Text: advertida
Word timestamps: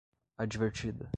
advertida 0.39 1.09